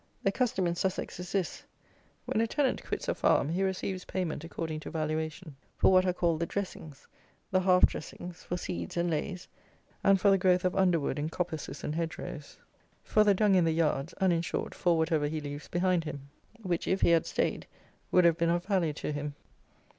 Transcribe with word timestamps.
The 0.23 0.31
custom 0.31 0.65
in 0.65 0.73
Sussex 0.73 1.19
is 1.19 1.31
this: 1.31 1.63
when 2.25 2.41
a 2.41 2.47
tenant 2.47 2.83
quits 2.83 3.07
a 3.07 3.13
farm, 3.13 3.49
he 3.49 3.61
receives 3.61 4.03
payment, 4.05 4.43
according 4.43 4.79
to 4.79 4.89
valuation, 4.89 5.55
for 5.77 5.91
what 5.91 6.07
are 6.07 6.11
called 6.13 6.39
the 6.39 6.47
dressings, 6.47 7.05
the 7.51 7.59
half 7.59 7.85
dressings, 7.85 8.41
for 8.41 8.57
seeds 8.57 8.97
and 8.97 9.11
lays, 9.11 9.47
and 10.03 10.19
for 10.19 10.31
the 10.31 10.39
growth 10.39 10.65
of 10.65 10.75
underwood 10.75 11.19
in 11.19 11.29
coppices 11.29 11.83
and 11.83 11.93
hedge 11.93 12.17
rows; 12.17 12.57
for 13.03 13.23
the 13.23 13.35
dung 13.35 13.53
in 13.53 13.63
the 13.63 13.71
yards; 13.75 14.15
and, 14.19 14.33
in 14.33 14.41
short, 14.41 14.73
for 14.73 14.97
whatever 14.97 15.27
he 15.27 15.39
leaves 15.39 15.67
behind 15.67 16.03
him, 16.03 16.31
which, 16.63 16.87
if 16.87 17.01
he 17.01 17.09
had 17.11 17.27
stayed, 17.27 17.67
would 18.09 18.25
have 18.25 18.37
been 18.39 18.49
of 18.49 18.65
value 18.65 18.93
to 18.93 19.11
him. 19.11 19.35